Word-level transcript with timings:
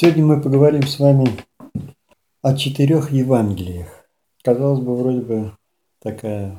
Сегодня 0.00 0.24
мы 0.24 0.40
поговорим 0.40 0.86
с 0.86 1.00
вами 1.00 1.28
о 2.40 2.54
четырех 2.54 3.10
Евангелиях. 3.10 3.88
Казалось 4.44 4.78
бы, 4.78 4.96
вроде 4.96 5.22
бы 5.22 5.52
такая 6.00 6.56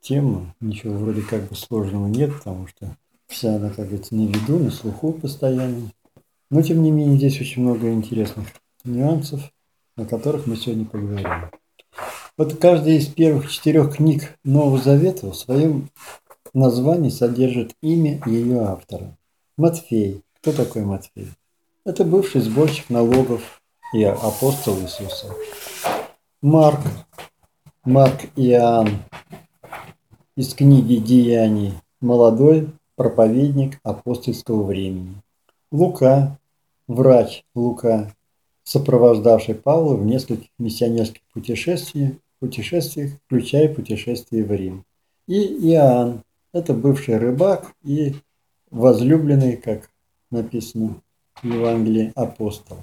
тема, 0.00 0.54
ничего 0.60 0.94
вроде 0.94 1.20
как 1.20 1.46
бы 1.46 1.54
сложного 1.56 2.06
нет, 2.06 2.32
потому 2.32 2.66
что 2.68 2.96
вся 3.26 3.56
она, 3.56 3.68
как 3.68 3.88
говорится, 3.88 4.14
на 4.14 4.22
виду, 4.22 4.58
на 4.58 4.70
слуху 4.70 5.12
постоянно. 5.12 5.92
Но, 6.50 6.62
тем 6.62 6.82
не 6.82 6.90
менее, 6.90 7.18
здесь 7.18 7.38
очень 7.42 7.60
много 7.60 7.92
интересных 7.92 8.46
нюансов, 8.82 9.42
о 9.96 10.06
которых 10.06 10.46
мы 10.46 10.56
сегодня 10.56 10.86
поговорим. 10.86 11.50
Вот 12.38 12.58
каждая 12.58 12.94
из 12.94 13.08
первых 13.08 13.50
четырех 13.50 13.96
книг 13.96 14.38
Нового 14.42 14.78
Завета 14.78 15.30
в 15.30 15.36
своем 15.36 15.90
названии 16.54 17.10
содержит 17.10 17.74
имя 17.82 18.22
ее 18.24 18.60
автора. 18.62 19.18
Матфей. 19.58 20.22
Кто 20.40 20.52
такой 20.54 20.86
Матфей? 20.86 21.28
Это 21.86 22.04
бывший 22.04 22.42
сборщик 22.42 22.90
налогов 22.90 23.62
и 23.94 24.04
апостол 24.04 24.78
Иисуса. 24.80 25.34
Марк, 26.42 26.80
Марк 27.84 28.20
Иоанн 28.36 28.90
из 30.36 30.52
книги 30.52 30.96
«Деяний», 30.96 31.72
молодой 32.02 32.68
проповедник 32.96 33.78
апостольского 33.82 34.62
времени. 34.62 35.22
Лука, 35.72 36.38
врач 36.86 37.44
Лука, 37.54 38.14
сопровождавший 38.62 39.54
Павла 39.54 39.96
в 39.96 40.04
нескольких 40.04 40.50
миссионерских 40.58 41.22
путешествиях, 41.32 42.12
путешествиях, 42.40 43.12
включая 43.24 43.74
путешествие 43.74 44.44
в 44.44 44.52
Рим. 44.52 44.84
И 45.26 45.40
Иоанн, 45.70 46.24
это 46.52 46.74
бывший 46.74 47.16
рыбак 47.16 47.72
и 47.82 48.16
возлюбленный, 48.70 49.56
как 49.56 49.88
написано 50.30 51.00
в 51.42 51.46
Евангелии, 51.46 52.12
апостол. 52.14 52.78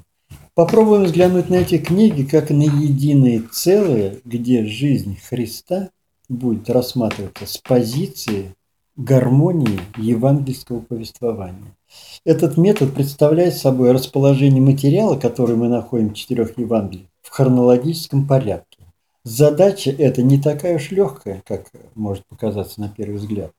Попробуем 0.54 1.04
взглянуть 1.04 1.50
на 1.50 1.56
эти 1.56 1.78
книги 1.78 2.24
как 2.24 2.50
на 2.50 2.64
единое 2.64 3.44
целое, 3.52 4.18
где 4.26 4.66
жизнь 4.66 5.18
Христа 5.30 5.90
будет 6.30 6.70
рассматриваться 6.70 7.46
с 7.46 7.58
позиции 7.58 8.56
гармонии 8.96 9.80
евангельского 9.98 10.80
повествования. 10.80 11.78
Этот 12.26 12.58
метод 12.58 12.94
представляет 12.94 13.56
собой 13.56 13.92
расположение 13.92 14.62
материала, 14.62 15.16
который 15.16 15.56
мы 15.56 15.70
находим 15.70 16.10
в 16.10 16.14
четырех 16.16 16.58
Евангелиях, 16.58 17.08
в 17.22 17.30
хронологическом 17.30 18.28
порядке. 18.28 18.80
Задача 19.24 19.92
эта 19.92 20.24
не 20.24 20.42
такая 20.42 20.78
уж 20.78 20.90
легкая, 20.92 21.44
как 21.46 21.68
может 21.96 22.26
показаться 22.28 22.82
на 22.82 22.90
первый 22.90 23.18
взгляд. 23.18 23.52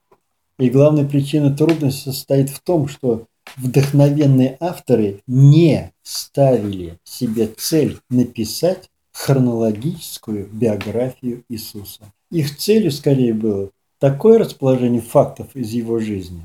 И 0.58 0.70
главная 0.70 1.04
причина 1.04 1.56
трудности 1.56 2.08
состоит 2.08 2.50
в 2.50 2.60
том, 2.60 2.88
что 2.88 3.26
вдохновенные 3.56 4.56
авторы 4.60 5.20
не 5.26 5.92
ставили 6.02 6.98
себе 7.04 7.46
цель 7.46 7.98
написать 8.10 8.90
хронологическую 9.12 10.46
биографию 10.46 11.44
Иисуса. 11.48 12.12
Их 12.30 12.56
целью 12.56 12.92
скорее 12.92 13.34
было 13.34 13.70
такое 13.98 14.38
расположение 14.38 15.00
фактов 15.00 15.48
из 15.54 15.70
его 15.72 15.98
жизни, 15.98 16.42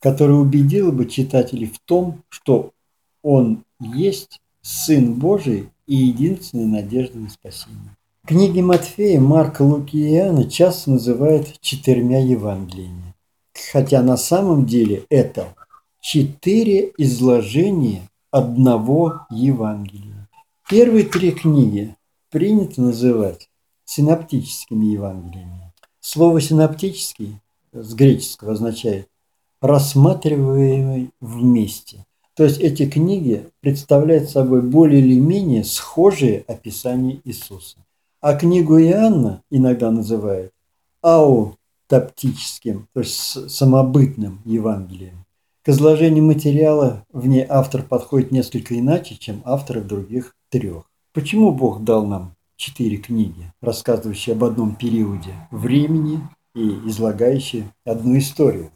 которое 0.00 0.34
убедило 0.34 0.90
бы 0.90 1.06
читателей 1.06 1.66
в 1.66 1.78
том, 1.80 2.22
что 2.28 2.72
он 3.22 3.64
есть 3.80 4.40
Сын 4.62 5.14
Божий 5.14 5.68
и 5.86 5.96
единственная 5.96 6.82
надежда 6.82 7.18
на 7.18 7.28
спасение. 7.28 7.96
Книги 8.26 8.60
Матфея, 8.60 9.20
Марка, 9.20 9.62
Луки 9.62 9.96
и 9.96 10.14
Иоанна 10.16 10.50
часто 10.50 10.90
называют 10.90 11.60
четырьмя 11.60 12.18
Евангелиями, 12.18 13.14
хотя 13.72 14.02
на 14.02 14.16
самом 14.16 14.66
деле 14.66 15.04
это 15.10 15.54
четыре 16.06 16.92
изложения 16.98 18.08
одного 18.30 19.26
Евангелия. 19.28 20.28
Первые 20.70 21.04
три 21.04 21.32
книги 21.32 21.96
принято 22.30 22.80
называть 22.80 23.50
синоптическими 23.86 24.86
Евангелиями. 24.86 25.72
Слово 25.98 26.40
«синоптический» 26.40 27.40
с 27.72 27.92
греческого 27.94 28.52
означает 28.52 29.08
«рассматриваемый 29.60 31.10
вместе». 31.20 32.06
То 32.36 32.44
есть 32.44 32.60
эти 32.60 32.88
книги 32.88 33.48
представляют 33.60 34.30
собой 34.30 34.62
более 34.62 35.00
или 35.00 35.18
менее 35.18 35.64
схожие 35.64 36.44
описания 36.46 37.20
Иисуса. 37.24 37.78
А 38.20 38.36
книгу 38.36 38.78
Иоанна 38.78 39.42
иногда 39.50 39.90
называют 39.90 40.52
аутоптическим, 41.02 42.86
то 42.92 43.00
есть 43.00 43.50
самобытным 43.50 44.40
Евангелием. 44.44 45.25
К 45.66 45.70
изложению 45.70 46.22
материала 46.22 47.04
в 47.12 47.26
ней 47.26 47.44
автор 47.48 47.82
подходит 47.82 48.30
несколько 48.30 48.78
иначе, 48.78 49.16
чем 49.16 49.42
авторы 49.44 49.80
других 49.80 50.36
трех. 50.48 50.84
Почему 51.12 51.50
Бог 51.50 51.82
дал 51.82 52.06
нам 52.06 52.36
четыре 52.54 52.98
книги, 52.98 53.52
рассказывающие 53.60 54.36
об 54.36 54.44
одном 54.44 54.76
периоде 54.76 55.34
времени 55.50 56.20
и 56.54 56.68
излагающие 56.88 57.74
одну 57.84 58.16
историю. 58.16 58.70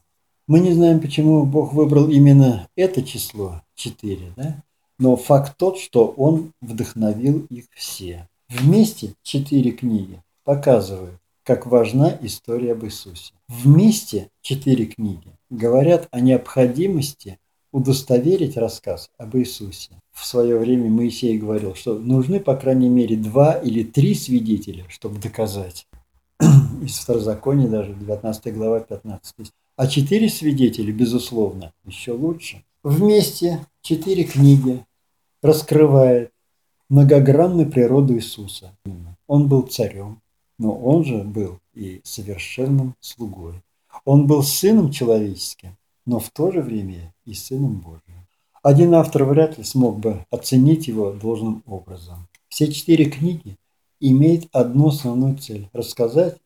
Мы 0.48 0.58
не 0.58 0.72
знаем, 0.72 0.98
почему 0.98 1.46
Бог 1.46 1.74
выбрал 1.74 2.10
именно 2.10 2.66
это 2.74 3.04
число 3.04 3.62
четыре, 3.76 4.32
да? 4.36 4.60
но 4.98 5.14
факт 5.14 5.56
тот, 5.56 5.78
что 5.78 6.08
Он 6.16 6.50
вдохновил 6.60 7.46
их 7.50 7.66
все. 7.72 8.26
Вместе 8.48 9.14
четыре 9.22 9.70
книги 9.70 10.20
показывают, 10.42 11.20
как 11.44 11.66
важна 11.66 12.18
история 12.20 12.72
об 12.72 12.84
Иисусе. 12.84 13.32
Вместе 13.46 14.28
четыре 14.42 14.86
книги 14.86 15.30
говорят 15.50 16.08
о 16.12 16.20
необходимости 16.20 17.38
удостоверить 17.72 18.56
рассказ 18.56 19.10
об 19.18 19.36
Иисусе. 19.36 19.90
В 20.12 20.26
свое 20.26 20.58
время 20.58 20.88
Моисей 20.88 21.38
говорил, 21.38 21.74
что 21.74 21.98
нужны 21.98 22.40
по 22.40 22.56
крайней 22.56 22.88
мере 22.88 23.16
два 23.16 23.54
или 23.54 23.82
три 23.82 24.14
свидетеля, 24.14 24.84
чтобы 24.88 25.18
доказать. 25.18 25.86
Из 26.82 26.98
Второзакония 26.98 27.68
даже, 27.68 27.94
19 27.94 28.54
глава, 28.54 28.80
15. 28.80 29.52
А 29.76 29.86
четыре 29.86 30.28
свидетеля, 30.28 30.92
безусловно, 30.92 31.72
еще 31.84 32.12
лучше. 32.12 32.64
Вместе 32.82 33.66
четыре 33.82 34.24
книги 34.24 34.84
раскрывает 35.42 36.32
многогранную 36.88 37.70
природу 37.70 38.14
Иисуса. 38.14 38.76
Он 39.26 39.48
был 39.48 39.62
царем, 39.62 40.20
но 40.58 40.74
он 40.74 41.04
же 41.04 41.18
был 41.18 41.60
и 41.72 42.00
совершенным 42.04 42.94
слугой. 43.00 43.54
Он 44.04 44.26
был 44.26 44.42
сыном 44.42 44.90
человеческим, 44.90 45.76
но 46.06 46.18
в 46.18 46.30
то 46.30 46.50
же 46.50 46.60
время 46.60 47.14
и 47.24 47.34
Сыном 47.34 47.80
Божиим. 47.80 48.26
Один 48.62 48.94
автор 48.94 49.24
вряд 49.24 49.58
ли 49.58 49.64
смог 49.64 49.98
бы 49.98 50.26
оценить 50.30 50.88
его 50.88 51.12
должным 51.12 51.62
образом. 51.66 52.28
Все 52.48 52.70
четыре 52.70 53.06
книги 53.06 53.56
имеют 54.00 54.48
одну 54.52 54.88
основную 54.88 55.38
цель– 55.38 55.68
рассказать 55.72 56.36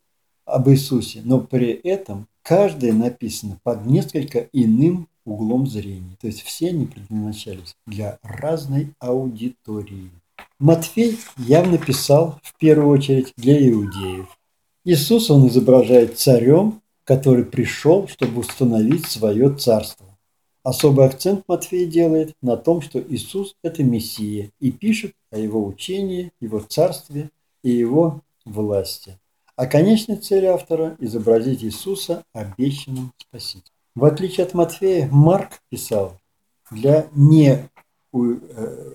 об 0.45 0.69
Иисусе, 0.69 1.23
но 1.25 1.41
при 1.41 1.71
этом 1.71 2.29
каждая 2.43 2.93
написана 2.93 3.59
под 3.63 3.87
несколько 3.87 4.49
иным 4.53 5.09
углом 5.25 5.67
зрения. 5.67 6.17
То 6.21 6.27
есть 6.27 6.43
все 6.43 6.69
они 6.69 6.87
предназначались 6.87 7.75
для 7.87 8.19
разной 8.23 8.93
аудитории. 8.99 10.11
Матфей 10.59 11.19
явно 11.37 11.79
писал 11.79 12.39
в 12.43 12.57
первую 12.59 12.89
очередь 12.89 13.33
для 13.37 13.57
иудеев. 13.71 14.39
Иисус 14.85 15.31
он 15.31 15.49
изображает 15.49 16.19
царем, 16.19 16.83
который 17.05 17.45
пришел, 17.45 18.09
чтобы 18.09 18.41
установить 18.41 19.07
свое 19.07 19.55
царство. 19.55 20.07
Особый 20.63 21.05
акцент 21.05 21.45
Матфей 21.47 21.85
делает 21.87 22.35
на 22.41 22.57
том, 22.57 22.81
что 22.81 22.99
Иисус– 22.99 23.55
это 23.63 23.85
Мессия, 23.85 24.51
и 24.61 24.73
пишет 24.73 25.13
о 25.31 25.39
его 25.39 25.65
учении, 25.65 26.33
его 26.41 26.61
царстве 26.61 27.31
и 27.63 27.71
его 27.71 28.23
власти. 28.47 29.19
А 29.57 29.67
конечной 29.67 30.17
целью 30.17 30.55
автора– 30.55 30.97
изобразить 30.99 31.63
Иисуса 31.63 32.25
обещанным 32.33 33.13
Спасителем. 33.19 33.75
В 33.95 34.07
отличие 34.07 34.47
от 34.47 34.55
Матфея, 34.55 35.09
Марк 35.13 35.61
писал 35.69 36.19
для 36.71 37.07
не, 37.15 37.69
э, 38.13 38.89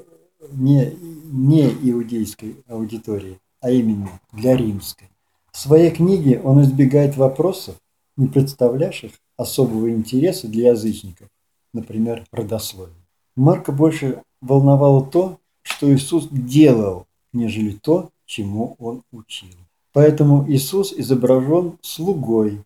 не, 0.51 0.91
не 1.31 1.69
иудейской 1.69 2.57
аудитории, 2.67 3.39
а 3.61 3.69
именно 3.69 4.19
для 4.33 4.57
римской. 4.57 5.09
В 5.51 5.57
своей 5.57 5.91
книге 5.91 6.41
он 6.43 6.61
избегает 6.63 7.15
вопросов, 7.15 7.75
не 8.19 8.27
представлявших 8.27 9.13
особого 9.37 9.89
интереса 9.89 10.47
для 10.49 10.71
язычников, 10.71 11.29
например, 11.73 12.25
родословие. 12.31 12.93
Марка 13.35 13.71
больше 13.71 14.21
волновало 14.41 15.05
то, 15.05 15.39
что 15.61 15.91
Иисус 15.93 16.27
делал, 16.29 17.07
нежели 17.31 17.71
то, 17.71 18.09
чему 18.25 18.75
он 18.77 19.03
учил. 19.11 19.55
Поэтому 19.93 20.45
Иисус 20.49 20.91
изображен 20.91 21.77
слугой, 21.81 22.63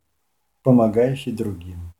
помогающий 0.63 1.31
другим. 1.31 1.93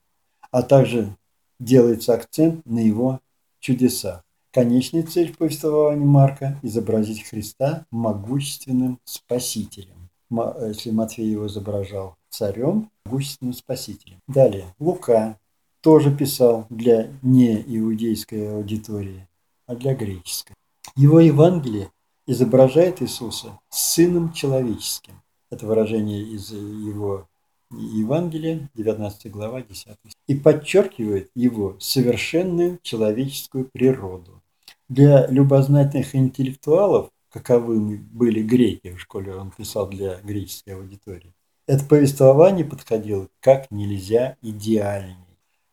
А 0.49 0.63
также 0.63 1.15
делается 1.59 2.15
акцент 2.15 2.65
на 2.65 2.79
его 2.79 3.19
чудесах. 3.59 4.23
Конечная 4.51 5.03
цель 5.03 5.31
в 5.31 5.37
повествовании 5.37 6.05
Марка– 6.05 6.59
изобразить 6.63 7.23
Христа 7.23 7.85
могущественным 7.91 8.99
спасителем. 9.03 10.09
Если 10.67 10.89
Матфей 10.89 11.29
его 11.29 11.45
изображал 11.47 12.15
царем, 12.29 12.89
могущественным 13.05 13.53
спасителем. 13.53 14.19
Далее, 14.27 14.73
Лука 14.79 15.37
тоже 15.81 16.15
писал 16.15 16.65
для 16.69 17.11
неиудейской 17.21 18.55
аудитории, 18.55 19.27
а 19.67 19.75
для 19.75 19.93
греческой. 19.93 20.55
Его 20.95 21.19
Евангелие 21.19 21.91
изображает 22.25 23.01
Иисуса 23.01 23.59
сыном 23.69 24.31
человеческим. 24.33 25.21
Это 25.49 25.65
выражение 25.65 26.21
из 26.21 26.51
его 26.51 27.27
Евангелия, 27.71 28.69
19 28.75 29.31
глава, 29.31 29.61
10 29.61 29.97
и 30.27 30.35
подчеркивает 30.35 31.29
его 31.35 31.75
совершенную 31.79 32.79
человеческую 32.83 33.65
природу. 33.65 34.41
Для 34.89 35.27
любознательных 35.27 36.15
интеллектуалов, 36.15 37.09
каковыми 37.29 37.95
были 37.95 38.43
греки 38.43 38.93
в 38.93 39.01
школе, 39.01 39.35
он 39.35 39.51
писал 39.51 39.87
для 39.89 40.19
греческой 40.21 40.75
аудитории, 40.75 41.33
это 41.67 41.85
повествование 41.85 42.65
подходило 42.65 43.29
как 43.39 43.71
нельзя 43.71 44.37
идеальней. 44.41 45.17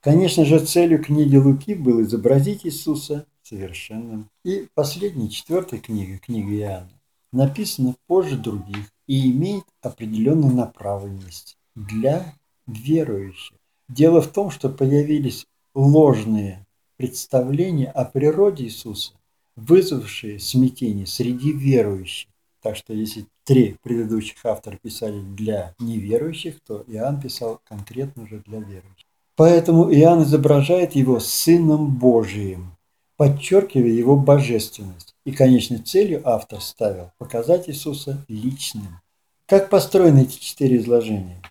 Конечно 0.00 0.44
же, 0.44 0.64
целью 0.64 1.02
книги 1.02 1.36
Луки 1.36 1.74
было 1.74 2.02
изобразить 2.02 2.64
Иисуса 2.64 3.26
совершенным. 3.42 4.30
И 4.44 4.68
последняя, 4.74 5.28
четвертая 5.28 5.80
книга, 5.80 6.18
книга 6.18 6.54
Иоанна, 6.54 7.00
написана 7.32 7.94
позже 8.06 8.36
других 8.36 8.90
и 9.06 9.30
имеет 9.30 9.64
определенную 9.82 10.54
направленность 10.54 11.58
для 11.74 12.34
верующих. 12.66 13.56
Дело 13.88 14.22
в 14.22 14.28
том, 14.28 14.50
что 14.50 14.68
появились 14.68 15.46
ложные 15.74 16.66
представления 16.96 17.90
о 17.90 18.04
природе 18.04 18.64
Иисуса, 18.64 19.12
вызвавшие 19.56 20.38
смятение 20.38 21.06
среди 21.06 21.52
верующих. 21.52 22.30
Так 22.62 22.76
что 22.76 22.92
если 22.92 23.26
три 23.50 23.74
предыдущих 23.82 24.46
автора 24.46 24.76
писали 24.76 25.18
для 25.20 25.74
неверующих, 25.80 26.60
то 26.64 26.84
Иоанн 26.86 27.20
писал 27.20 27.60
конкретно 27.68 28.22
уже 28.22 28.38
для 28.46 28.60
верующих. 28.60 29.08
Поэтому 29.34 29.92
Иоанн 29.92 30.22
изображает 30.22 30.92
его 30.92 31.18
Сыном 31.18 31.96
Божиим, 31.96 32.76
подчеркивая 33.16 33.90
его 33.90 34.14
божественность. 34.14 35.16
И 35.24 35.32
конечной 35.32 35.78
целью 35.78 36.22
автор 36.24 36.60
ставил 36.60 37.10
показать 37.18 37.68
Иисуса 37.68 38.24
личным. 38.28 39.00
Как 39.46 39.68
построены 39.68 40.20
эти 40.20 40.38
четыре 40.38 40.76
изложения? 40.76 41.42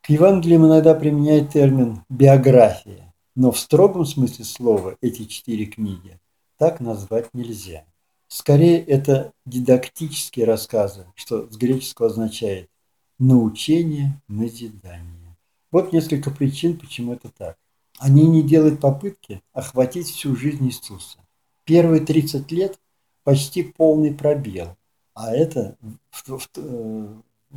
К 0.00 0.10
Евангелиям 0.10 0.66
иногда 0.66 0.92
применяют 0.92 1.52
термин 1.52 2.00
«биография», 2.08 3.14
но 3.36 3.52
в 3.52 3.60
строгом 3.60 4.06
смысле 4.06 4.44
слова 4.44 4.96
эти 5.00 5.24
четыре 5.26 5.66
книги 5.66 6.18
так 6.58 6.80
назвать 6.80 7.32
нельзя. 7.32 7.84
Скорее, 8.34 8.80
это 8.80 9.32
дидактические 9.46 10.44
рассказы, 10.44 11.06
что 11.14 11.48
с 11.48 11.56
греческого 11.56 12.08
означает 12.08 12.68
«научение, 13.16 14.20
назидание». 14.26 15.36
Вот 15.70 15.92
несколько 15.92 16.32
причин, 16.32 16.76
почему 16.76 17.12
это 17.12 17.28
так. 17.28 17.56
Они 18.00 18.26
не 18.26 18.42
делают 18.42 18.80
попытки 18.80 19.40
охватить 19.52 20.08
всю 20.08 20.34
жизнь 20.34 20.66
Иисуса. 20.66 21.18
Первые 21.62 22.04
30 22.04 22.50
лет– 22.50 22.80
почти 23.22 23.62
полный 23.62 24.12
пробел, 24.12 24.76
а 25.14 25.32
это 25.32 25.76
в, 26.10 26.36
в, 26.36 26.48
э, 26.56 27.08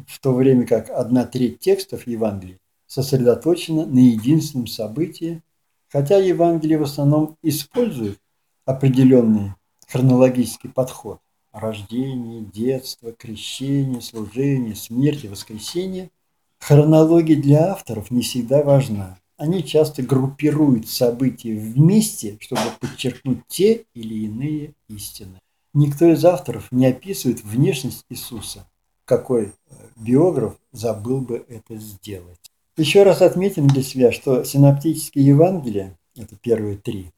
в 0.05 0.19
то 0.19 0.31
время 0.31 0.67
как 0.67 0.91
одна 0.91 1.25
треть 1.25 1.57
текстов 1.57 2.05
Евангелия 2.05 2.59
сосредоточена 2.85 3.87
на 3.87 3.97
единственном 3.97 4.67
событии, 4.67 5.41
хотя 5.89 6.17
Евангелие 6.17 6.77
в 6.77 6.83
основном 6.83 7.35
использует 7.41 8.19
определенный 8.63 9.53
хронологический 9.87 10.69
подход– 10.69 11.19
рождение, 11.51 12.41
детство, 12.41 13.11
крещение, 13.11 14.01
служение, 14.01 14.75
смерть 14.75 15.23
и 15.23 15.27
воскресение– 15.27 16.11
хронология 16.59 17.41
для 17.41 17.71
авторов 17.71 18.11
не 18.11 18.21
всегда 18.21 18.63
важна. 18.63 19.17
Они 19.37 19.63
часто 19.63 20.01
группируют 20.01 20.87
события 20.89 21.55
вместе, 21.55 22.37
чтобы 22.39 22.61
подчеркнуть 22.79 23.41
те 23.47 23.85
или 23.93 24.25
иные 24.25 24.73
истины. 24.89 25.39
Никто 25.73 26.11
из 26.11 26.25
авторов 26.25 26.71
не 26.71 26.87
описывает 26.87 27.43
внешность 27.43 28.03
Иисуса, 28.09 28.67
какой 29.05 29.43
э, 29.43 29.49
биограф 29.95 30.57
забыл 30.71 31.21
бы 31.21 31.45
это 31.47 31.77
сделать. 31.77 32.51
Еще 32.77 33.03
раз 33.03 33.21
отметим 33.21 33.67
для 33.67 33.83
себя, 33.83 34.11
что 34.11 34.43
синоптические 34.43 35.25
Евангелия, 35.27 35.97
это 36.15 36.35
первые 36.35 36.77
три, 36.77 37.11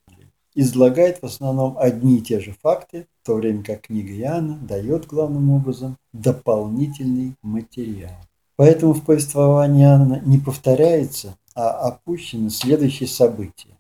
излагает 0.60 1.22
в 1.22 1.26
основном 1.26 1.78
одни 1.78 2.18
и 2.18 2.22
те 2.22 2.40
же 2.40 2.56
факты, 2.62 3.08
в 3.22 3.26
то 3.26 3.36
время 3.36 3.64
как 3.64 3.82
книга 3.82 4.14
Иоанна 4.14 4.58
дает 4.58 5.08
главным 5.08 5.52
образом 5.52 5.98
дополнительный 6.14 7.36
материал. 7.42 8.16
Поэтому 8.56 8.94
в 8.94 9.06
повествовании 9.06 9.84
Иоанна 9.84 10.22
не 10.26 10.38
повторяется, 10.38 11.38
а 11.56 11.70
опущено 11.70 12.50
следующие 12.50 13.08
события. 13.08 13.78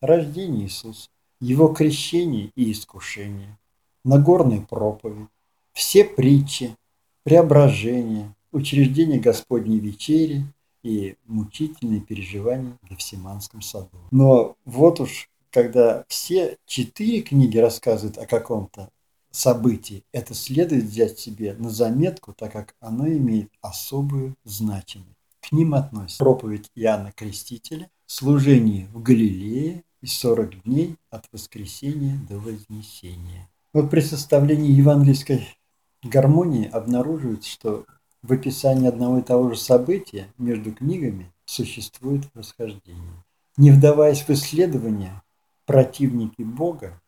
Рождение 0.00 0.64
Иисуса, 0.64 1.08
его 1.40 1.68
крещение 1.68 2.50
и 2.54 2.72
искушение, 2.72 3.58
Нагорная 4.04 4.60
проповедь, 4.60 5.28
все 5.72 6.04
притчи, 6.04 6.76
преображение, 7.22 8.34
учреждение 8.52 9.18
Господней 9.18 9.78
вечери 9.78 10.44
и 10.82 11.16
мучительные 11.26 12.00
переживания 12.00 12.76
в 12.82 12.90
Гефсиманском 12.90 13.62
саду. 13.62 13.98
Но 14.10 14.56
вот 14.66 15.00
уж 15.00 15.30
когда 15.54 16.04
все 16.08 16.58
четыре 16.66 17.22
книги 17.22 17.58
рассказывают 17.58 18.18
о 18.18 18.26
каком-то 18.26 18.90
событии, 19.30 20.02
это 20.10 20.34
следует 20.34 20.82
взять 20.82 21.20
себе 21.20 21.54
на 21.54 21.70
заметку, 21.70 22.32
так 22.32 22.50
как 22.50 22.74
оно 22.80 23.06
имеет 23.06 23.52
особую 23.60 24.34
значимость. 24.42 25.16
К 25.40 25.52
ним 25.52 25.74
относятся 25.74 26.18
проповедь 26.18 26.72
Иоанна 26.74 27.12
Крестителя, 27.12 27.88
служение 28.04 28.88
в 28.92 29.00
Галилее 29.00 29.84
и 30.00 30.06
40 30.06 30.64
дней 30.64 30.96
от 31.10 31.26
воскресения 31.30 32.18
до 32.28 32.38
вознесения. 32.40 33.48
Вот 33.72 33.90
при 33.90 34.00
составлении 34.00 34.72
евангельской 34.72 35.46
гармонии 36.02 36.68
обнаруживается, 36.68 37.48
что 37.48 37.86
в 38.22 38.32
описании 38.32 38.88
одного 38.88 39.18
и 39.18 39.22
того 39.22 39.50
же 39.50 39.56
события 39.56 40.26
между 40.36 40.72
книгами 40.72 41.32
существует 41.44 42.24
расхождение. 42.34 43.22
Не 43.56 43.70
вдаваясь 43.70 44.22
в 44.22 44.30
исследования, 44.30 45.22
противники 45.66 46.42
Бога 46.42 47.00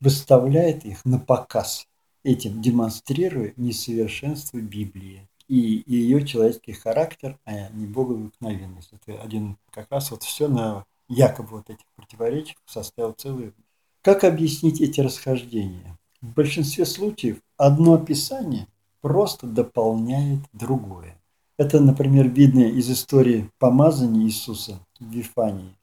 выставляют 0.00 0.84
их 0.84 1.04
на 1.04 1.18
показ, 1.18 1.86
этим 2.22 2.60
демонстрируя 2.60 3.52
несовершенство 3.56 4.58
Библии 4.58 5.28
и 5.48 5.82
ее 5.86 6.26
человеческий 6.26 6.72
характер, 6.72 7.38
а 7.44 7.70
не 7.70 7.86
боговыкновенность. 7.86 8.90
Это 8.92 9.20
один 9.22 9.56
как 9.70 9.90
раз 9.90 10.10
вот 10.10 10.22
все 10.22 10.46
на 10.46 10.84
якобы 11.08 11.48
вот 11.48 11.70
этих 11.70 11.86
противоречиях 11.96 12.58
составил 12.66 13.12
целую. 13.12 13.54
Как 14.02 14.24
объяснить 14.24 14.80
эти 14.80 15.00
расхождения? 15.00 15.98
В 16.20 16.32
большинстве 16.34 16.84
случаев 16.84 17.38
одно 17.56 17.94
описание 17.94 18.66
просто 19.00 19.46
дополняет 19.46 20.40
другое. 20.52 21.18
Это, 21.56 21.80
например, 21.80 22.28
видно 22.28 22.60
из 22.60 22.90
истории 22.90 23.50
помазания 23.58 24.26
Иисуса 24.26 24.80
в 25.00 25.10
Вифании, 25.10 25.76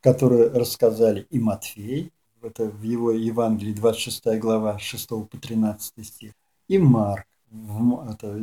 которую 0.00 0.52
рассказали 0.52 1.26
и 1.30 1.38
Матфей, 1.38 2.12
это 2.42 2.64
в 2.64 2.82
его 2.82 3.12
Евангелии 3.12 3.74
26 3.74 4.38
глава 4.38 4.78
6 4.78 5.08
по 5.08 5.36
13 5.40 6.06
стих, 6.06 6.32
и 6.68 6.78
Марк, 6.78 7.26
это 7.50 8.38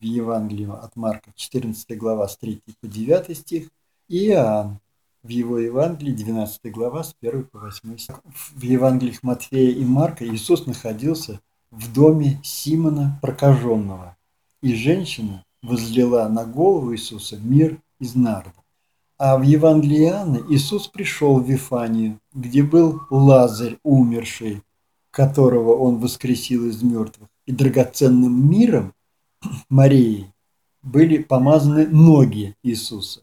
в 0.00 0.04
Евангелии 0.04 0.68
от 0.70 0.96
Марка 0.96 1.32
14 1.34 1.98
глава 1.98 2.28
с 2.28 2.36
3 2.38 2.62
по 2.80 2.86
9 2.86 3.36
стих, 3.36 3.68
и 4.08 4.28
Иоанн 4.28 4.78
в 5.22 5.28
его 5.28 5.58
Евангелии 5.58 6.12
12 6.12 6.70
глава 6.70 7.02
с 7.02 7.14
1 7.20 7.44
по 7.44 7.58
8 7.58 7.98
стих. 7.98 8.20
В 8.24 8.62
Евангелиях 8.62 9.22
Матфея 9.22 9.72
и 9.72 9.84
Марка 9.84 10.26
Иисус 10.26 10.66
находился 10.66 11.40
в 11.70 11.92
доме 11.92 12.40
Симона 12.44 13.18
Прокаженного, 13.20 14.16
и 14.62 14.74
женщина 14.74 15.44
возлила 15.62 16.28
на 16.28 16.44
голову 16.44 16.94
Иисуса 16.94 17.36
мир 17.38 17.80
из 17.98 18.14
нарда. 18.14 18.52
А 19.18 19.38
в 19.38 19.42
Евангелии 19.42 20.04
Иоанна 20.04 20.42
Иисус 20.50 20.88
пришел 20.88 21.40
в 21.40 21.48
Вифанию, 21.48 22.20
где 22.34 22.62
был 22.62 23.00
Лазарь 23.08 23.78
умерший, 23.82 24.62
которого 25.10 25.74
он 25.74 25.98
воскресил 25.98 26.68
из 26.68 26.82
мертвых, 26.82 27.30
и 27.46 27.52
драгоценным 27.52 28.50
миром 28.50 28.92
Марии 29.70 30.34
были 30.82 31.22
помазаны 31.22 31.86
ноги 31.86 32.56
Иисуса. 32.62 33.22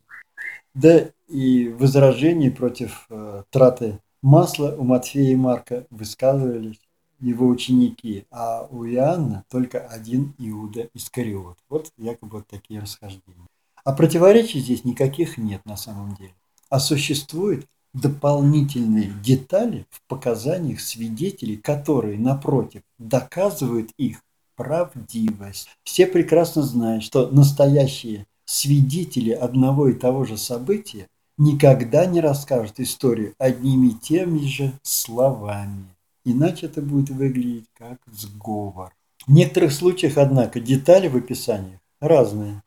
Да 0.74 1.12
и 1.28 1.70
возражения 1.70 2.50
против 2.50 3.06
э, 3.10 3.44
траты 3.52 4.00
масла 4.24 4.76
у 4.76 4.84
Матфея 4.84 5.34
и 5.34 5.36
Марка 5.36 5.86
высказывались 5.92 6.82
его 7.20 7.48
ученики, 7.48 8.26
а 8.32 8.68
у 8.72 8.84
Иоанна 8.86 9.46
только 9.50 9.80
один 9.80 10.34
Иуда 10.40 10.90
Искариот. 10.96 11.58
Вот 11.70 11.92
якобы 11.98 12.38
вот 12.38 12.48
такие 12.48 12.80
расхождения. 12.80 13.48
А 13.84 13.92
противоречий 13.94 14.60
здесь 14.60 14.86
никаких 14.86 15.38
нет 15.38 15.66
на 15.66 15.75
самом 15.75 16.16
деле. 16.16 16.34
А 16.70 16.80
существуют 16.80 17.66
дополнительные 17.94 19.12
детали 19.24 19.86
в 19.90 20.02
показаниях 20.08 20.80
свидетелей, 20.82 21.58
которые, 21.58 22.18
напротив, 22.18 22.82
доказывают 22.98 23.92
их 23.98 24.24
правдивость. 24.56 25.70
Все 25.84 26.08
прекрасно 26.08 26.63
знают, 26.63 27.04
что 27.04 27.30
настоящие 27.30 28.25
свидетели 28.46 29.32
одного 29.32 29.90
и 29.90 29.94
того 29.94 30.25
же 30.25 30.38
события 30.38 31.08
никогда 31.38 32.06
не 32.06 32.22
расскажут 32.22 32.80
историю 32.80 33.34
одними 33.38 33.88
и 33.88 33.94
теми 33.94 34.46
же 34.46 34.74
словами. 34.84 35.86
иначе 36.25 36.68
это 36.68 36.82
будет 36.82 37.10
выглядеть 37.10 37.66
как 37.78 37.98
сговор. 38.12 38.94
В 39.28 39.32
некоторых 39.32 39.74
случаях, 39.74 40.18
однако, 40.18 40.60
детали 40.62 41.10
в 41.10 41.18
описаниях 41.18 41.80
разные. 42.00 42.63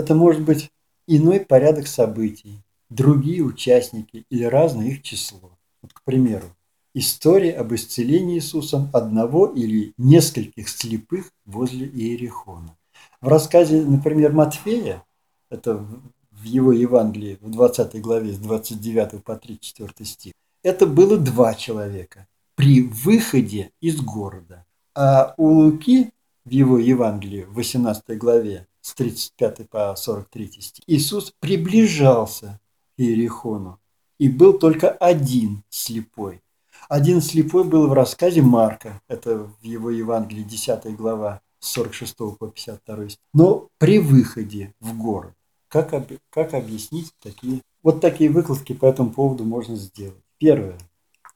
Это 0.00 0.14
может 0.14 0.40
быть 0.40 0.70
иной 1.06 1.40
порядок 1.40 1.86
событий, 1.86 2.62
другие 2.88 3.42
участники 3.42 4.24
или 4.30 4.44
разное 4.44 4.86
их 4.86 5.02
число. 5.02 5.58
Вот, 5.82 5.92
к 5.92 6.02
примеру, 6.04 6.46
история 6.94 7.52
об 7.52 7.74
исцелении 7.74 8.36
Иисусом 8.36 8.88
одного 8.94 9.48
или 9.48 9.92
нескольких 9.98 10.70
слепых 10.70 11.30
возле 11.44 11.86
Иерихона. 11.86 12.78
В 13.20 13.28
рассказе, 13.28 13.82
например, 13.82 14.32
Матфея, 14.32 15.04
это 15.50 15.86
в 16.30 16.44
его 16.44 16.72
Евангелии 16.72 17.36
в 17.42 17.50
20 17.50 18.00
главе 18.00 18.32
с 18.32 18.38
29 18.38 19.22
по 19.22 19.36
34 19.36 20.08
стих, 20.08 20.32
это 20.62 20.86
было 20.86 21.18
два 21.18 21.52
человека 21.54 22.26
при 22.54 22.80
выходе 22.80 23.70
из 23.82 24.00
города. 24.00 24.64
А 24.94 25.34
у 25.36 25.48
Луки 25.48 26.10
в 26.46 26.50
его 26.50 26.78
Евангелии 26.78 27.42
в 27.42 27.52
18 27.56 28.16
главе 28.16 28.66
с 28.80 28.94
35 28.94 29.68
по 29.68 29.94
43 29.96 30.50
стих 30.60 30.84
Иисус 30.86 31.32
приближался 31.40 32.60
к 32.96 33.00
Иерихону 33.00 33.78
и 34.18 34.28
был 34.28 34.58
только 34.58 34.90
один 34.90 35.62
слепой. 35.70 36.42
Один 36.88 37.20
слепой 37.20 37.64
был 37.64 37.88
в 37.88 37.92
рассказе 37.92 38.42
Марка, 38.42 39.00
это 39.08 39.48
в 39.60 39.62
его 39.62 39.90
Евангелии 39.90 40.42
10 40.42 40.96
глава 40.96 41.40
с 41.60 41.68
46 41.72 42.16
по 42.16 42.48
52 42.48 43.08
стих. 43.10 43.18
Но 43.32 43.68
при 43.78 43.98
выходе 43.98 44.74
в 44.80 44.96
город, 44.98 45.34
как, 45.68 45.94
как 46.30 46.54
объяснить 46.54 47.12
такие, 47.20 47.62
вот 47.82 48.00
такие 48.00 48.30
выкладки 48.30 48.72
по 48.72 48.86
этому 48.86 49.10
поводу 49.10 49.44
можно 49.44 49.76
сделать. 49.76 50.20
Первое. 50.38 50.78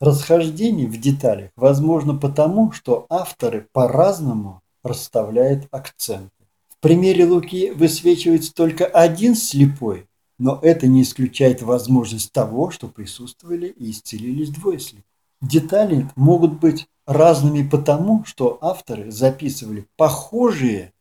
Расхождение 0.00 0.88
в 0.88 1.00
деталях 1.00 1.50
возможно 1.56 2.14
потому, 2.16 2.72
что 2.72 3.06
авторы 3.08 3.68
по-разному 3.72 4.62
расставляют 4.82 5.66
акценты. 5.70 6.33
Примере 6.84 7.24
Луки 7.24 7.70
высвечивается 7.70 8.52
только 8.52 8.84
один 8.84 9.36
слепой, 9.36 10.06
но 10.38 10.58
это 10.60 10.86
не 10.86 11.00
исключает 11.00 11.62
возможность 11.62 12.30
того, 12.30 12.70
что 12.70 12.88
присутствовали 12.88 13.68
и 13.68 13.90
исцелились 13.90 14.50
двое 14.50 14.78
слепых. 14.78 15.06
Детали 15.40 16.10
могут 16.14 16.60
быть 16.60 16.86
разными 17.06 17.66
потому, 17.66 18.26
что 18.26 18.58
авторы 18.60 19.10
записывали 19.10 19.86
похожие, 19.96 20.92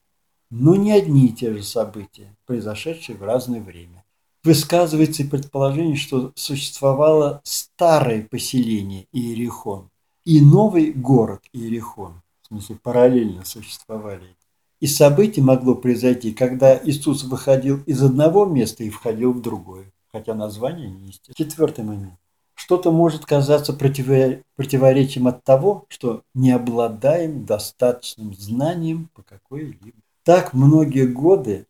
но 0.50 0.78
не 0.78 0.94
одни 0.94 1.26
и 1.26 1.34
те 1.34 1.54
же 1.54 1.64
события, 1.64 2.34
произошедшие 2.46 3.18
в 3.18 3.24
разное 3.24 3.60
время. 3.60 4.06
Высказывается 4.42 5.24
и 5.24 5.28
предположение, 5.28 5.98
что 5.98 6.32
существовало 6.36 7.42
старое 7.44 8.26
поселение 8.32 9.08
Иерихон 9.12 9.90
и 10.24 10.40
новый 10.40 10.94
город 10.94 11.42
Иерихон, 11.52 12.22
в 12.42 12.48
смысле 12.48 12.78
параллельно 12.82 13.44
существовали. 13.44 14.38
И 14.84 14.88
событие 14.88 15.46
могло 15.46 15.76
произойти, 15.76 16.34
когда 16.34 16.78
Иисус 16.78 17.24
выходил 17.24 17.82
из 17.86 18.04
одного 18.04 18.44
места 18.44 18.84
и 18.84 18.90
входил 18.90 19.32
в 19.32 19.42
другое, 19.42 19.86
хотя 20.12 20.34
название 20.34 20.90
не 20.90 21.08
естественно. 21.08 21.36
Четвертый 21.38 21.86
момент. 21.86 22.20
Что-то 22.54 22.92
может 22.92 23.26
казаться 23.26 23.72
противоречием 23.72 25.28
от 25.28 25.42
того, 25.46 25.86
что 25.88 26.24
не 26.34 26.52
обладаем 26.52 27.46
достаточным 27.46 28.34
знанием 28.34 29.10
по 29.16 29.22
какой-либо. 29.24 29.98
Так 30.26 30.54
многие 30.54 31.08
годы 31.08 31.66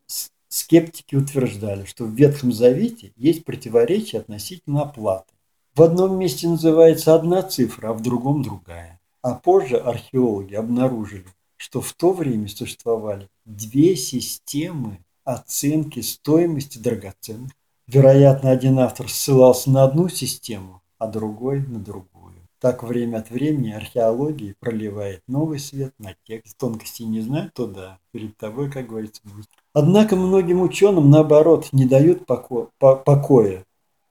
скептики 0.47 1.13
утверждали, 1.13 1.85
что 1.85 2.05
в 2.05 2.15
Ветхом 2.15 2.51
Завете 2.51 3.11
есть 3.15 3.45
противоречие 3.45 4.21
относительно 4.21 4.81
оплаты. 4.81 5.35
В 5.75 5.83
одном 5.83 6.17
месте 6.17 6.47
называется 6.47 7.13
одна 7.13 7.43
цифра, 7.43 7.89
а 7.89 7.93
в 7.93 8.01
другом 8.01 8.41
другая. 8.41 8.99
А 9.21 9.35
позже 9.35 9.77
археологи 9.77 10.55
обнаружили, 10.55 11.27
что 11.63 11.79
в 11.79 11.93
то 11.93 12.11
время 12.11 12.49
существовали 12.49 13.29
две 13.45 13.95
системы 13.95 14.99
оценки 15.23 16.01
стоимости 16.01 16.77
драгоценных. 16.77 17.53
Вероятно, 17.87 18.51
один 18.51 18.79
автор 18.79 19.09
ссылался 19.09 19.69
на 19.69 19.85
одну 19.85 20.09
систему, 20.09 20.81
а 20.97 21.07
другой 21.07 21.61
на 21.65 21.79
другую. 21.79 22.35
Так 22.59 22.83
время 22.83 23.19
от 23.19 23.29
времени 23.29 23.71
археология 23.71 24.55
проливает 24.59 25.23
новый 25.25 25.57
свет 25.57 25.93
на 25.99 26.17
текст. 26.27 26.57
Тонкостей 26.57 27.05
не 27.05 27.21
знаю, 27.21 27.49
то 27.53 27.65
да, 27.65 27.97
перед 28.11 28.35
тобой, 28.35 28.69
как 28.69 28.87
говорится, 28.87 29.21
будет 29.23 29.47
Однако 29.71 30.17
многим 30.17 30.61
ученым, 30.61 31.09
наоборот, 31.09 31.69
не 31.71 31.85
дают 31.85 32.25
поко 32.25 32.71
покоя 32.77 33.63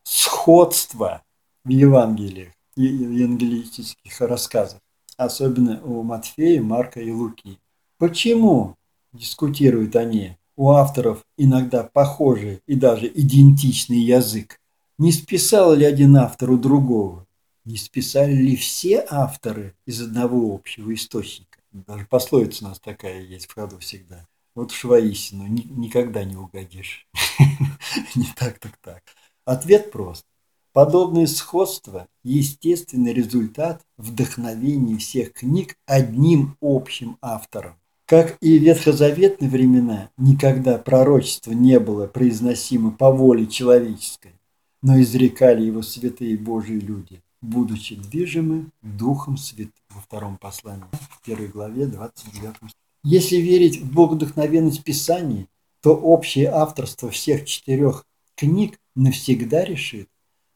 сходство 0.04 1.22
в 1.64 1.68
Евангелиях 1.68 2.52
и 2.76 2.84
евангелистических 2.84 4.22
рассказах, 4.22 4.80
особенно 5.16 5.82
у 5.82 6.02
Матфея, 6.02 6.62
Марка 6.62 7.00
и 7.00 7.10
Луки. 7.10 7.58
Почему, 7.98 8.76
дискутируют 9.12 9.96
они, 9.96 10.36
у 10.56 10.70
авторов 10.70 11.24
иногда 11.36 11.84
похожий 11.84 12.60
и 12.66 12.74
даже 12.74 13.06
идентичный 13.06 14.00
язык? 14.00 14.60
Не 14.98 15.12
списал 15.12 15.74
ли 15.74 15.84
один 15.84 16.16
автор 16.16 16.50
у 16.50 16.58
другого? 16.58 17.26
Не 17.64 17.76
списали 17.76 18.32
ли 18.32 18.56
все 18.56 19.06
авторы 19.08 19.74
из 19.86 20.00
одного 20.00 20.54
общего 20.54 20.92
источника? 20.92 21.60
Даже 21.72 22.06
пословица 22.06 22.64
у 22.64 22.68
нас 22.68 22.80
такая 22.80 23.22
есть 23.22 23.46
в 23.46 23.54
ходу 23.54 23.78
всегда. 23.78 24.26
Вот 24.54 24.72
уж 24.72 24.84
воистину, 24.84 25.46
ни, 25.46 25.62
никогда 25.62 26.24
не 26.24 26.36
угодишь. 26.36 27.06
Не 28.14 28.26
так, 28.36 28.58
так, 28.58 28.76
так. 28.82 29.02
Ответ 29.44 29.90
прост. 29.90 30.26
Подобное 30.72 31.26
сходство– 31.26 32.08
естественный 32.24 33.12
результат 33.12 33.82
вдохновения 33.98 34.96
всех 34.96 35.34
книг 35.34 35.76
одним 35.84 36.56
общим 36.62 37.18
автором. 37.20 37.74
Как 38.06 38.38
и 38.40 38.58
в 38.58 38.62
ветхозаветные 38.62 39.50
времена, 39.50 40.10
никогда 40.16 40.78
пророчество 40.78 41.52
не 41.52 41.78
было 41.78 42.06
произносимо 42.06 42.90
по 42.90 43.10
воле 43.10 43.46
человеческой, 43.46 44.32
но 44.80 44.98
изрекали 45.00 45.62
его 45.62 45.82
святые 45.82 46.38
Божьи 46.38 46.78
люди, 46.78 47.20
будучи 47.42 47.94
движимы 47.94 48.70
Духом 48.80 49.36
Святым 49.36 49.72
во 49.90 50.00
втором 50.00 50.38
послании, 50.38 50.84
в 51.10 51.22
первой 51.22 51.48
главе, 51.48 51.86
29 51.86 52.72
если 53.04 53.36
верить 53.36 53.80
в 53.80 53.92
богодухновенность 53.92 54.84
Писаний, 54.84 55.48
то 55.82 55.94
общее 55.94 56.48
авторство 56.48 57.10
всех 57.10 57.44
четырех 57.46 58.06
книг 58.36 58.78
навсегда 58.94 59.64
решит 59.64 60.08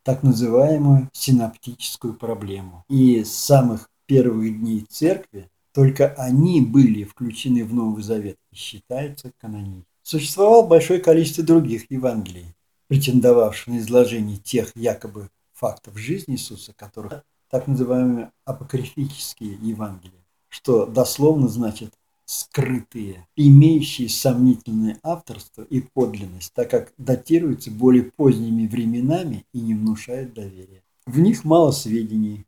так 0.07 0.23
называемую 0.23 1.11
синаптическую 1.13 2.15
проблему. 2.15 2.85
И 2.89 3.25
с 3.25 3.33
самых 3.33 3.91
первых 4.07 4.57
дней 4.61 4.87
церкви 4.89 5.51
только 5.73 6.15
они 6.17 6.61
были 6.61 7.03
включены 7.03 7.65
в 7.65 7.75
Новый 7.75 8.05
Завет 8.05 8.37
и 8.53 8.55
считаются 8.55 9.33
каноничными. 9.39 9.85
Существовало 10.05 10.65
большое 10.65 11.01
количество 11.01 11.43
других 11.43 11.91
Евангелий, 11.91 12.55
претендовавших 12.87 13.67
на 13.67 13.79
изложение 13.79 14.37
тех 14.37 14.71
якобы 14.77 15.29
фактов 15.53 15.99
жизни 15.99 16.35
Иисуса, 16.35 16.73
которых 16.77 17.25
так 17.51 17.67
называемые 17.67 18.31
апокрифические 18.45 19.59
Евангелия, 19.61 20.25
что 20.49 20.87
дословно 20.87 21.49
значит 21.49 21.95
скрытые, 22.27 23.27
имеющие 23.37 24.09
сомнительное 24.09 24.99
авторство 25.03 25.63
и 25.63 25.81
подлинность, 25.81 26.53
так 26.53 26.71
как 26.71 26.93
датируются 26.99 27.71
более 27.71 28.05
поздними 28.05 28.67
временами 28.67 29.47
и 29.53 29.61
не 29.61 29.75
внушают 29.75 30.35
доверия. 30.35 30.83
В 31.07 31.21
них 31.21 31.45
мало 31.45 31.71
сведений, 31.71 32.45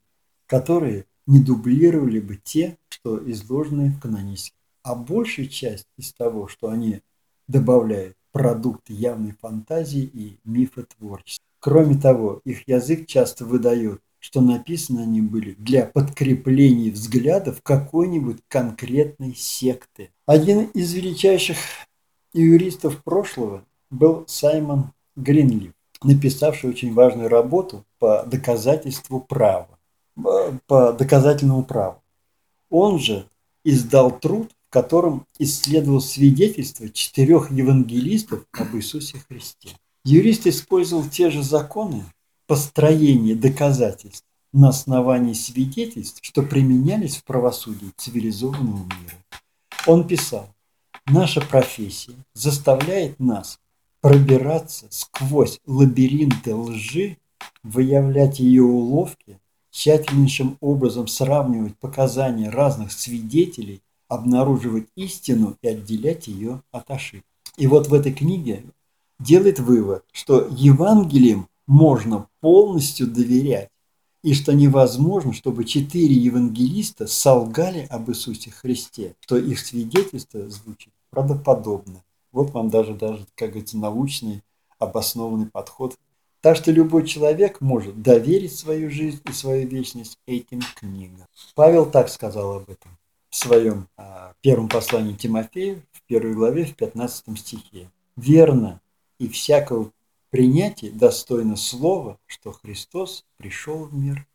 которые 0.47 1.07
не 1.27 1.41
дублировали 1.41 2.19
бы 2.21 2.37
те, 2.37 2.77
что 2.89 3.19
изложены 3.31 3.91
в 3.91 4.01
канонистике. 4.01 4.57
А 4.83 4.95
большая 4.95 5.47
часть 5.47 5.87
из 5.97 6.13
того, 6.13 6.49
что 6.49 6.69
они 6.71 7.01
добавляют, 7.47 8.17
продукты 8.33 8.93
явной 8.93 9.33
фантазии 9.41 10.03
и 10.03 10.39
мифотворчества. 10.45 11.45
Кроме 11.61 11.97
того, 11.99 12.41
их 12.45 12.69
язык 12.69 13.07
часто 13.07 13.45
выдает 13.45 14.01
что 14.19 14.41
написаны 14.41 15.01
они 15.01 15.21
были 15.21 15.55
для 15.59 15.87
подкрепления 15.87 16.91
взглядов 16.91 17.61
какой-нибудь 17.63 18.39
конкретной 18.49 19.35
секты. 19.35 20.11
Один 20.27 20.65
из 20.75 20.93
величайших 20.93 21.57
юристов 22.33 23.03
прошлого 23.03 23.65
был 23.91 24.25
Саймон 24.27 24.93
Гринли, 25.17 25.73
написавший 26.03 26.71
очень 26.71 26.93
важную 26.93 27.29
работу 27.29 27.85
по 27.99 28.25
доказательству 28.27 29.21
права, 29.21 29.69
по 30.67 30.93
доказательному 30.93 31.65
праву. 31.65 32.03
Он 32.71 32.99
же 32.99 33.27
издал 33.65 34.19
труд, 34.19 34.51
в 34.69 34.73
котором 34.73 35.27
исследовал 35.39 36.01
свидетельства 36.01 36.91
четырех 36.91 37.51
евангелистов 37.51 38.45
об 38.53 38.77
Иисусе 38.77 39.19
Христе. 39.29 39.71
Юрист 40.05 40.47
использовал 40.47 41.05
те 41.09 41.31
же 41.31 41.43
законы, 41.43 42.05
построение 42.49 43.37
доказательств 43.37 44.25
на 44.53 44.71
основании 44.71 45.35
свидетельств, 45.35 46.21
что 46.23 46.43
применялись 46.43 47.19
в 47.19 47.25
правосудии 47.25 47.93
цивилизованного 47.97 48.85
мира. 48.85 49.19
Он 49.87 50.09
писал, 50.09 50.49
наша 51.07 51.43
профессия 51.43 52.15
заставляет 52.33 53.21
нас 53.21 53.61
пробираться 54.01 54.87
сквозь 54.89 55.61
лабиринты 55.67 56.55
лжи, 56.55 57.19
выявлять 57.63 58.41
ее 58.41 58.63
уловки, 58.63 59.39
тщательнейшим 59.71 60.57
образом 60.61 61.07
сравнивать 61.07 61.77
показания 61.77 62.49
разных 62.49 62.93
свидетелей, 62.93 63.83
обнаруживать 64.09 64.89
истину 64.97 65.57
и 65.61 65.69
отделять 65.69 66.29
ее 66.29 66.63
от 66.73 66.91
ошибок. 66.91 67.27
И 67.59 67.67
вот 67.67 67.89
в 67.89 67.95
этой 67.95 68.15
книге 68.15 68.65
делает 69.21 69.59
вывод, 69.59 70.05
что 70.13 70.49
Евангелием 70.51 71.47
можно 71.69 72.27
полностью 72.41 73.07
доверять, 73.07 73.69
и 74.25 74.35
что 74.35 74.53
невозможно, 74.53 75.33
чтобы 75.33 75.65
четыре 75.65 76.15
евангелиста 76.17 77.07
солгали 77.07 77.87
об 77.91 78.11
Иисусе 78.11 78.51
Христе, 78.51 79.15
что 79.21 79.37
их 79.37 79.61
свидетельство 79.61 80.49
звучит 80.49 80.93
правдоподобно. 81.11 82.03
Вот 82.33 82.51
вам 82.51 82.71
даже, 82.71 82.95
даже, 82.95 83.25
как 83.37 83.51
говорится, 83.51 83.79
научный 83.79 84.43
обоснованный 84.79 85.47
подход. 85.47 85.95
Так 86.41 86.57
что 86.57 86.73
любой 86.73 87.07
человек 87.07 87.61
может 87.61 88.01
доверить 88.01 88.57
свою 88.57 88.91
жизнь 88.91 89.21
и 89.29 89.33
свою 89.33 89.69
вечность 89.69 90.19
этим 90.27 90.61
книгам. 90.75 91.27
Павел 91.55 91.85
так 91.87 92.09
сказал 92.09 92.55
об 92.55 92.71
этом 92.71 92.97
в 93.29 93.37
своем 93.37 93.89
а, 93.97 94.33
первом 94.41 94.69
послании 94.69 95.15
Тимофею, 95.15 95.83
в 95.93 96.03
первой 96.07 96.33
главе, 96.33 96.65
в 96.65 96.75
15 96.75 97.39
стихе. 97.39 97.91
«Верно 98.17 98.81
и 99.19 99.29
всякого 99.29 99.91
принятия 100.31 100.91
достойно 100.91 101.57
слова, 101.57 102.19
что 102.27 102.53
Христос 102.53 103.25
пришел 103.37 103.85
в 103.85 103.95
мир 103.95 104.27